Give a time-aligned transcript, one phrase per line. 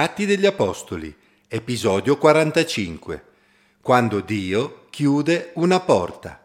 [0.00, 1.14] Atti degli Apostoli,
[1.46, 3.22] episodio 45.
[3.82, 6.42] Quando Dio chiude una porta.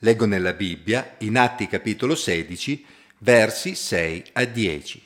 [0.00, 2.84] Leggo nella Bibbia, in Atti capitolo 16,
[3.20, 5.02] versi 6 a 10.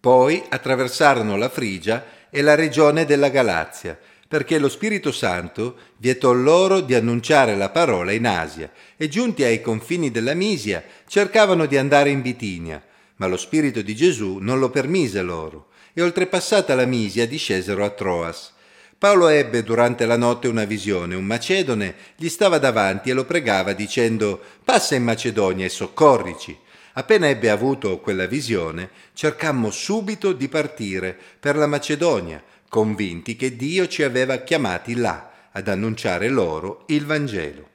[0.00, 6.80] Poi attraversarono la Frigia e la regione della Galazia, perché lo Spirito Santo vietò loro
[6.80, 12.08] di annunciare la parola in Asia, e giunti ai confini della Misia cercavano di andare
[12.08, 12.82] in Bitinia,
[13.16, 17.88] ma lo Spirito di Gesù non lo permise loro e oltrepassata la Misia discesero a
[17.88, 18.52] Troas.
[18.98, 23.72] Paolo ebbe durante la notte una visione, un macedone gli stava davanti e lo pregava
[23.72, 26.54] dicendo Passa in Macedonia e soccorrici.
[26.92, 33.88] Appena ebbe avuto quella visione, cercammo subito di partire per la Macedonia, convinti che Dio
[33.88, 37.68] ci aveva chiamati là ad annunciare loro il Vangelo.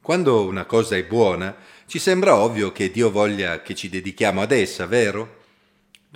[0.00, 4.52] Quando una cosa è buona, ci sembra ovvio che Dio voglia che ci dedichiamo ad
[4.52, 5.37] essa, vero?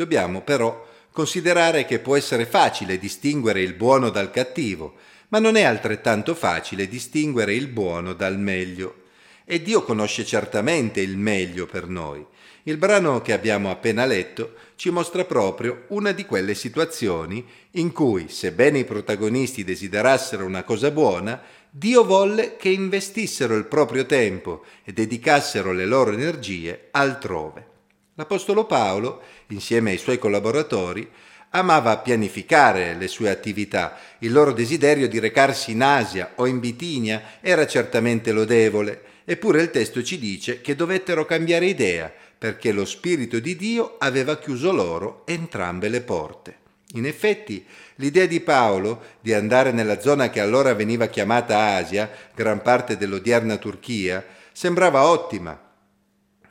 [0.03, 4.95] Dobbiamo però considerare che può essere facile distinguere il buono dal cattivo,
[5.29, 9.03] ma non è altrettanto facile distinguere il buono dal meglio.
[9.45, 12.27] E Dio conosce certamente il meglio per noi.
[12.65, 18.29] Il brano che abbiamo appena letto ci mostra proprio una di quelle situazioni in cui,
[18.29, 24.93] sebbene i protagonisti desiderassero una cosa buona, Dio volle che investissero il proprio tempo e
[24.93, 27.71] dedicassero le loro energie altrove.
[28.15, 31.09] L'Apostolo Paolo, insieme ai suoi collaboratori,
[31.51, 33.97] amava pianificare le sue attività.
[34.19, 39.71] Il loro desiderio di recarsi in Asia o in Bitinia era certamente lodevole, eppure il
[39.71, 45.23] testo ci dice che dovettero cambiare idea perché lo Spirito di Dio aveva chiuso loro
[45.27, 46.57] entrambe le porte.
[46.95, 47.65] In effetti,
[47.97, 53.57] l'idea di Paolo di andare nella zona che allora veniva chiamata Asia, gran parte dell'odierna
[53.57, 55.59] Turchia, sembrava ottima,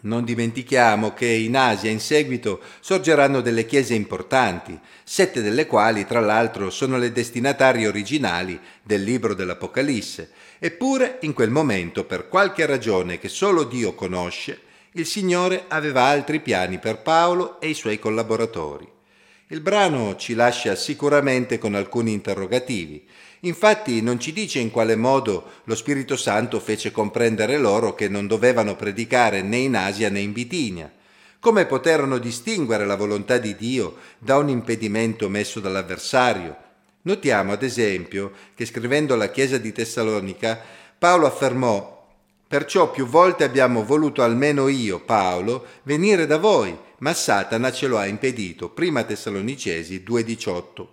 [0.02, 6.19] non dimentichiamo che in Asia in seguito sorgeranno delle chiese importanti, sette delle quali tra
[6.19, 13.19] l'altro sono le destinatarie originali del libro dell'Apocalisse, eppure in quel momento, per qualche ragione
[13.19, 14.62] che solo Dio conosce,
[14.94, 19.00] il Signore aveva altri piani per Paolo e i suoi collaboratori.
[19.51, 23.06] Il brano ci lascia sicuramente con alcuni interrogativi.
[23.41, 28.28] Infatti non ci dice in quale modo lo Spirito Santo fece comprendere loro che non
[28.28, 30.89] dovevano predicare né in Asia né in Bitinia.
[31.41, 36.56] Come poterono distinguere la volontà di Dio da un impedimento messo dall'avversario?
[37.01, 40.57] Notiamo ad esempio che scrivendo alla Chiesa di Tessalonica,
[40.97, 42.00] Paolo affermò
[42.51, 47.97] Perciò più volte abbiamo voluto almeno io, Paolo, venire da voi, ma Satana ce lo
[47.97, 48.69] ha impedito.
[48.69, 50.88] Prima Tessalonicesi 2,18.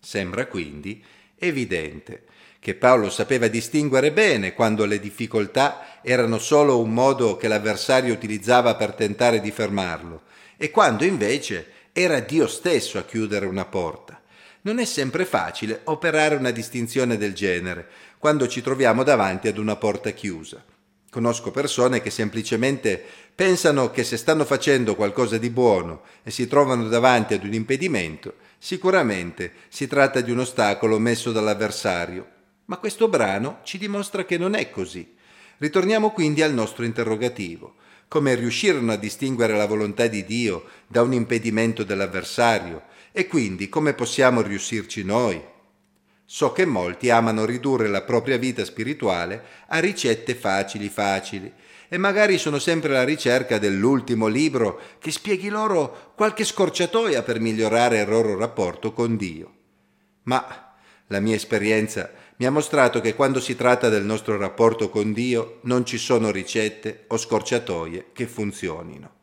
[0.00, 1.02] Sembra quindi
[1.36, 2.24] evidente
[2.58, 8.74] che Paolo sapeva distinguere bene quando le difficoltà erano solo un modo che l'avversario utilizzava
[8.74, 10.22] per tentare di fermarlo
[10.56, 14.20] e quando invece era Dio stesso a chiudere una porta.
[14.62, 19.76] Non è sempre facile operare una distinzione del genere quando ci troviamo davanti ad una
[19.76, 20.62] porta chiusa.
[21.10, 23.04] Conosco persone che semplicemente
[23.34, 28.34] pensano che se stanno facendo qualcosa di buono e si trovano davanti ad un impedimento,
[28.58, 32.26] sicuramente si tratta di un ostacolo messo dall'avversario.
[32.66, 35.16] Ma questo brano ci dimostra che non è così.
[35.58, 37.74] Ritorniamo quindi al nostro interrogativo.
[38.06, 43.94] Come riuscirono a distinguere la volontà di Dio da un impedimento dell'avversario e quindi come
[43.94, 45.42] possiamo riuscirci noi?
[46.32, 51.52] So che molti amano ridurre la propria vita spirituale a ricette facili facili
[51.88, 58.02] e magari sono sempre alla ricerca dell'ultimo libro che spieghi loro qualche scorciatoia per migliorare
[58.02, 59.52] il loro rapporto con Dio.
[60.22, 60.72] Ma
[61.08, 65.58] la mia esperienza mi ha mostrato che quando si tratta del nostro rapporto con Dio
[65.62, 69.14] non ci sono ricette o scorciatoie che funzionino.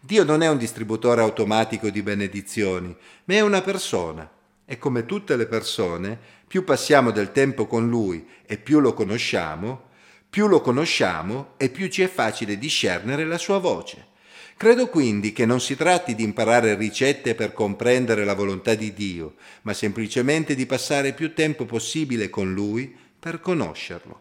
[0.00, 2.92] Dio non è un distributore automatico di benedizioni,
[3.26, 4.28] ma è una persona.
[4.66, 9.90] E come tutte le persone, più passiamo del tempo con Lui e più lo conosciamo,
[10.28, 14.08] più lo conosciamo e più ci è facile discernere la sua voce.
[14.56, 19.34] Credo quindi che non si tratti di imparare ricette per comprendere la volontà di Dio,
[19.62, 24.20] ma semplicemente di passare più tempo possibile con Lui per conoscerlo.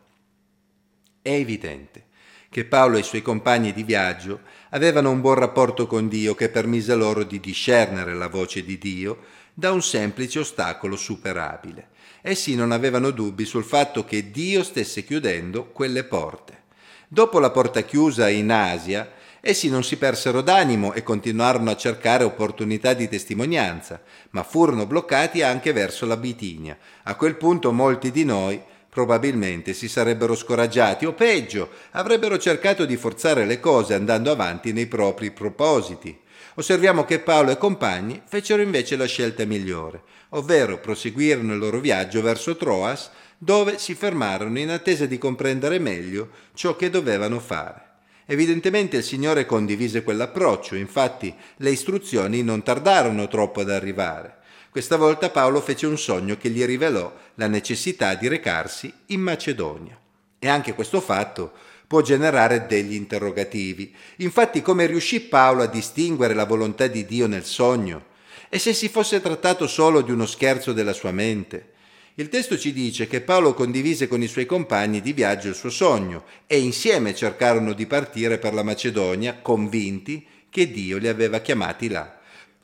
[1.22, 2.04] È evidente
[2.50, 6.50] che Paolo e i suoi compagni di viaggio avevano un buon rapporto con Dio che
[6.50, 9.18] permise loro di discernere la voce di Dio
[9.58, 11.88] da un semplice ostacolo superabile.
[12.22, 16.64] Essi non avevano dubbi sul fatto che Dio stesse chiudendo quelle porte.
[17.08, 19.10] Dopo la porta chiusa in Asia,
[19.40, 25.42] essi non si persero d'animo e continuarono a cercare opportunità di testimonianza, ma furono bloccati
[25.42, 26.78] anche verso la Bitinia.
[27.04, 32.98] A quel punto molti di noi probabilmente si sarebbero scoraggiati o peggio, avrebbero cercato di
[32.98, 36.24] forzare le cose andando avanti nei propri propositi.
[36.58, 42.22] Osserviamo che Paolo e compagni fecero invece la scelta migliore, ovvero proseguirono il loro viaggio
[42.22, 47.84] verso Troas, dove si fermarono in attesa di comprendere meglio ciò che dovevano fare.
[48.26, 54.38] Evidentemente il Signore condivise quell'approccio, infatti le istruzioni non tardarono troppo ad arrivare.
[54.72, 60.00] Questa volta Paolo fece un sogno che gli rivelò la necessità di recarsi in Macedonia.
[60.40, 61.52] E anche questo fatto
[61.88, 63.94] può generare degli interrogativi.
[64.18, 68.14] Infatti come riuscì Paolo a distinguere la volontà di Dio nel sogno?
[68.50, 71.74] E se si fosse trattato solo di uno scherzo della sua mente?
[72.16, 75.70] Il testo ci dice che Paolo condivise con i suoi compagni di viaggio il suo
[75.70, 81.90] sogno e insieme cercarono di partire per la Macedonia, convinti che Dio li aveva chiamati
[81.90, 82.15] là.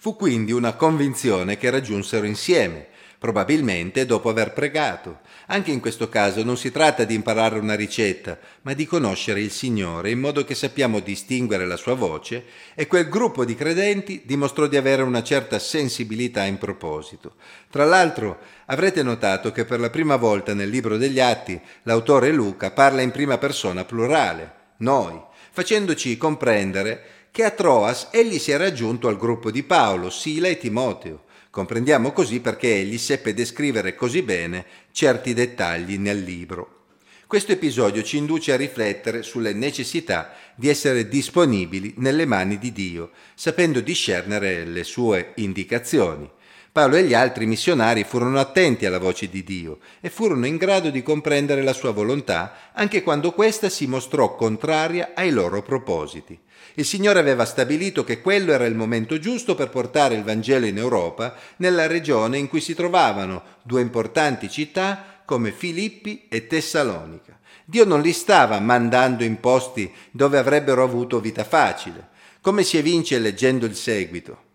[0.03, 2.87] Fu quindi una convinzione che raggiunsero insieme
[3.19, 5.19] probabilmente dopo aver pregato.
[5.45, 9.51] Anche in questo caso non si tratta di imparare una ricetta, ma di conoscere il
[9.51, 14.65] Signore in modo che sappiamo distinguere la sua voce e quel gruppo di credenti dimostrò
[14.65, 17.35] di avere una certa sensibilità in proposito.
[17.69, 22.71] Tra l'altro avrete notato che per la prima volta nel libro degli Atti l'autore Luca
[22.71, 25.21] parla in prima persona plurale, noi,
[25.51, 30.57] facendoci comprendere che a Troas egli si era aggiunto al gruppo di Paolo, Sila e
[30.57, 36.85] Timoteo Comprendiamo così perché egli seppe descrivere così bene certi dettagli nel libro.
[37.27, 43.11] Questo episodio ci induce a riflettere sulle necessità di essere disponibili nelle mani di Dio,
[43.35, 46.29] sapendo discernere le sue indicazioni.
[46.73, 50.89] Paolo e gli altri missionari furono attenti alla voce di Dio e furono in grado
[50.89, 56.39] di comprendere la sua volontà anche quando questa si mostrò contraria ai loro propositi.
[56.75, 60.77] Il Signore aveva stabilito che quello era il momento giusto per portare il Vangelo in
[60.77, 67.37] Europa, nella regione in cui si trovavano due importanti città come Filippi e Tessalonica.
[67.65, 72.07] Dio non li stava mandando in posti dove avrebbero avuto vita facile,
[72.39, 74.50] come si evince leggendo il seguito.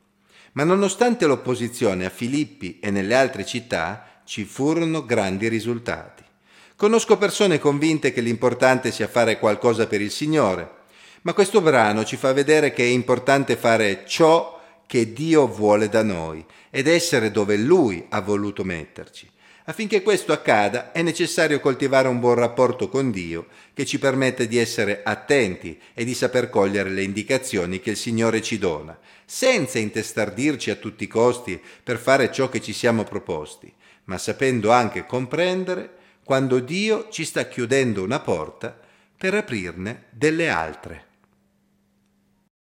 [0.57, 6.25] Ma nonostante l'opposizione a Filippi e nelle altre città, ci furono grandi risultati.
[6.77, 10.71] Conosco persone convinte che l'importante sia fare qualcosa per il Signore,
[11.23, 16.03] ma questo brano ci fa vedere che è importante fare ciò che Dio vuole da
[16.03, 19.31] noi ed essere dove Lui ha voluto metterci.
[19.69, 24.59] Affinché questo accada è necessario coltivare un buon rapporto con Dio che ci permette di
[24.59, 30.71] essere attenti e di saper cogliere le indicazioni che il Signore ci dona, senza intestardirci
[30.71, 33.73] a tutti i costi per fare ciò che ci siamo proposti,
[34.05, 38.79] ma sapendo anche comprendere quando Dio ci sta chiudendo una porta
[39.17, 41.06] per aprirne delle altre.